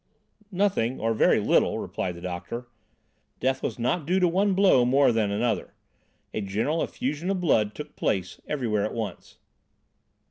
"Nothing, 0.51 0.99
or 0.99 1.13
very 1.13 1.39
little," 1.39 1.77
replied 1.77 2.15
the 2.15 2.21
doctor. 2.21 2.67
"Death 3.39 3.61
was 3.61 3.77
not 3.77 4.07
due 4.07 4.19
to 4.19 4.27
one 4.27 4.55
blow 4.55 4.83
more 4.83 5.11
than 5.11 5.29
another. 5.29 5.75
A 6.33 6.41
general 6.41 6.81
effusion 6.81 7.29
of 7.29 7.39
blood 7.39 7.75
took 7.75 7.95
place 7.95 8.41
everywhere 8.47 8.83
at 8.83 8.95
once." 8.95 9.37